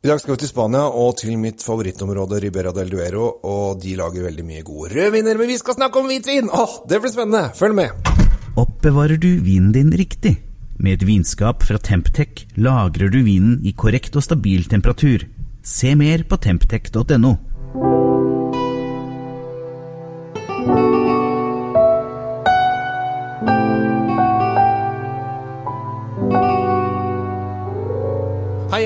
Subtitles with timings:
[0.00, 3.98] I dag skal vi til Spania og til mitt favorittområde Ribera del Duero, og de
[3.98, 6.48] lager veldig mye gode rødviner, men vi skal snakke om hvitvin!
[6.48, 7.50] Åh, det blir spennende!
[7.58, 8.08] Følg med!
[8.56, 10.38] Oppbevarer du vinen din riktig?
[10.80, 15.26] Med et vinskap fra Temptec lagrer du vinen i korrekt og stabil temperatur.
[15.60, 17.36] Se mer på temptec.no.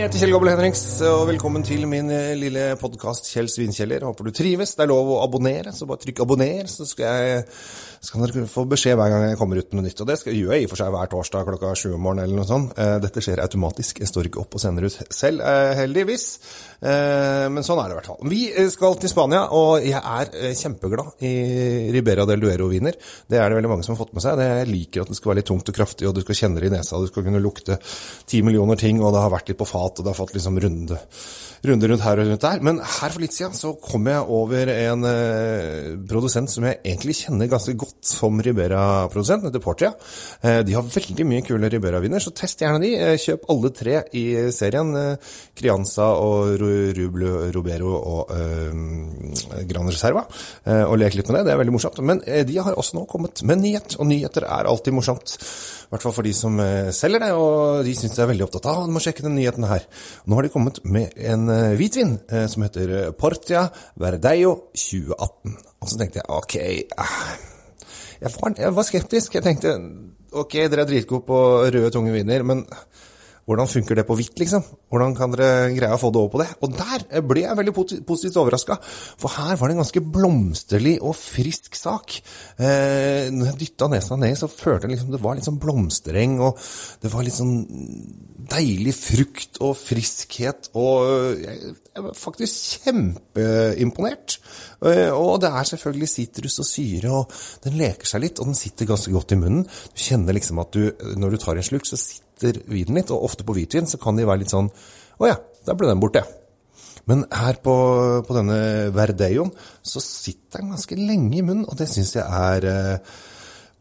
[0.04, 4.04] jeg heter Kjell Gabel Henriks, og velkommen til min eh, lille podkast Kjell Svinkjeller.
[4.04, 4.74] Håper du trives.
[4.76, 7.46] Det er lov å abonnere, så bare trykk abonner, så skal, jeg,
[8.04, 10.02] så dere få beskjed hver gang jeg kommer ut med noe nytt.
[10.04, 12.26] Og det skal, gjør jeg i og for seg hver torsdag klokka sju om morgenen
[12.26, 12.76] eller noe sånt.
[12.76, 16.28] Eh, Dette skjer automatisk, jeg står ikke opp og sender ut selv, eh, heldigvis.
[16.84, 18.28] Men sånn er det i hvert fall.
[18.28, 21.30] Vi skal til Spania, og jeg er kjempeglad i
[21.94, 22.98] Ribera del Duero-viner.
[23.24, 24.42] Det er det veldig mange som har fått med seg.
[24.44, 26.68] Jeg liker at det skal være litt tungt og kraftig, og du skal kjenne det
[26.68, 27.78] i nesa, du skal kunne lukte
[28.28, 30.98] ti millioner ting, og det har vært litt på fat, det har fått liksom runde,
[31.64, 32.62] runde rundt her og rundt der.
[32.64, 37.16] Men her for litt siden så kom jeg over en eh, produsent som jeg egentlig
[37.22, 39.92] kjenner ganske godt som Ribera-produsent, heter Portia.
[40.42, 42.94] Eh, de har veldig mye kule Ribera-viner, så test gjerne de.
[42.98, 44.94] Eh, kjøp alle tre i serien.
[44.96, 46.56] Eh, Crianza og
[46.98, 50.24] Rublo, Robero og eh, Gran Reserva.
[50.64, 52.02] Eh, og lek litt med det, det er veldig morsomt.
[52.04, 55.36] Men de har også nå kommet med nyhet, og nyheter er alltid morsomt.
[55.84, 56.58] I hvert fall for de som
[56.96, 58.84] selger det, og de syns jeg er veldig opptatt av.
[58.88, 59.83] Du må sjekke den nyheten her.
[60.26, 63.66] Nå har de kommet med en eh, hvitvin eh, som heter eh, Portia
[64.00, 65.56] Verdeio 2018.
[65.80, 66.54] Og så tenkte jeg ok
[68.24, 69.34] jeg, var, jeg var skeptisk.
[69.36, 69.74] Jeg tenkte
[70.34, 72.64] ok, dere er dritgode på røde, tunge viner, men
[73.44, 74.64] hvordan funker det på hvitt, liksom?
[74.88, 76.48] Hvordan kan dere greie å få det over på det?
[76.64, 78.78] Og der ble jeg veldig positivt overraska,
[79.20, 82.16] for her var det en ganske blomsterlig og frisk sak.
[82.56, 86.38] Eh, når jeg dytta nesa ned, så følte jeg liksom det var litt sånn blomstereng,
[86.44, 86.56] og
[87.04, 87.56] det var litt sånn
[88.54, 94.38] deilig frukt og friskhet, og jeg, jeg var faktisk kjempeimponert.
[94.84, 97.32] Eh, Og det er selvfølgelig sitrus og syre, og
[97.64, 99.66] den leker seg litt, og den sitter ganske godt i munnen.
[99.66, 103.24] Du kjenner liksom at du, når du tar en slurk, så sitter vinen litt, og
[103.30, 104.70] ofte på hvitvin så kan de være litt sånn
[105.22, 106.24] Å ja, der ble den borte.
[107.06, 107.74] Men her på,
[108.26, 109.52] på denne Verdeioen
[109.84, 113.14] så sitter den ganske lenge i munnen, og det syns jeg er eh,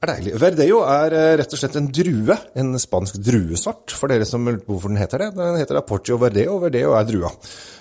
[0.03, 0.33] er deilig.
[0.41, 4.61] Verdeo er eh, rett og slett en drue, en spansk druesvart, for dere som lurer
[4.63, 5.29] på hvorfor den heter det.
[5.37, 7.31] Den heter Aportio Verdeo, og Verdeo er drua.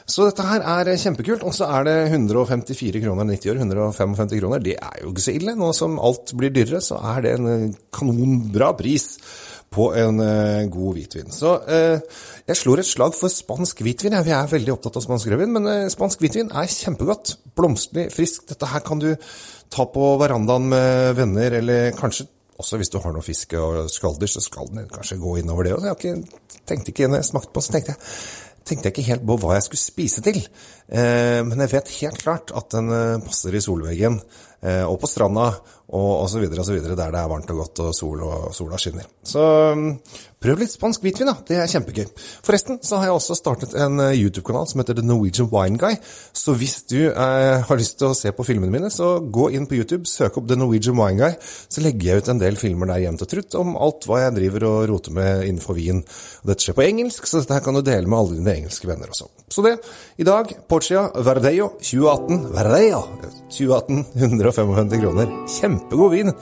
[0.09, 4.37] Så dette her er eh, kjempekult, og så er det 154 kroner 90 år, 155
[4.41, 4.65] kroner.
[4.65, 5.57] Det er jo ikke så ille.
[5.59, 9.15] Nå som alt blir dyrere, så er det en eh, kanonbra pris
[9.73, 11.33] på en eh, god hvitvin.
[11.35, 14.17] Så eh, jeg slår et slag for spansk hvitvin.
[14.19, 17.37] Jeg er veldig opptatt av spansk rødvin, men eh, spansk hvitvin er kjempegodt.
[17.59, 18.47] Blomsterlig, frisk.
[18.53, 19.11] Dette her kan du
[19.73, 22.29] ta på verandaen med venner, eller kanskje
[22.63, 25.75] også hvis du har noe fiske og skalder, så skal den kanskje gå innover det.
[25.75, 28.11] Og jeg ikke, tenkte ikke når jeg smakte på, så tenkte jeg
[28.63, 30.39] tenkte jeg ikke helt på hva jeg skulle spise til.
[30.87, 34.21] Eh, men jeg vet helt klart at den eh, passer i solveggen
[34.63, 35.49] og på stranda
[35.93, 36.41] og, osv.
[36.41, 39.05] videre, der det er varmt og godt og sol og sola skinner.
[39.29, 39.43] Så
[39.77, 39.91] mm,
[40.41, 41.35] prøv litt spansk hvitvin, da.
[41.45, 42.07] Det er kjempegøy.
[42.47, 45.99] Forresten så har jeg også startet en eh, YouTube-kanal som heter The Norwegian Wine Guy.
[46.33, 49.69] Så hvis du eh, har lyst til å se på filmene mine, så gå inn
[49.69, 51.37] på YouTube, søk opp The Norwegian Wine Guy.
[51.43, 54.37] Så legger jeg ut en del filmer der jevnt og trutt om alt hva jeg
[54.41, 56.01] driver og roter med innenfor vin.
[56.49, 59.13] Dette skjer på engelsk, så dette her kan du dele med alle dine engelske venner
[59.13, 59.29] også.
[59.53, 59.77] Så det,
[60.17, 62.47] i dag, Porcia Verdeio 2018.
[62.57, 63.05] Verdeio
[63.53, 65.33] 2018, 155 kroner.
[65.59, 66.33] Kjempegod vin.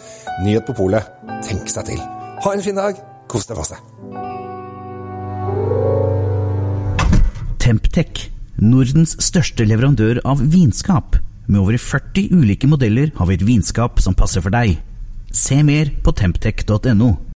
[0.45, 1.07] Nyhet på polet.
[1.47, 2.03] Tenk seg til.
[2.45, 3.01] Ha en fin dag.
[3.31, 3.79] Kos deg masse.
[7.61, 8.27] Temptec,
[8.61, 11.17] Nordens største leverandør av vinskap.
[11.47, 14.79] Med over 40 ulike modeller har vi et vinskap som passer for deg.
[15.31, 17.30] Se mer på temptec.no.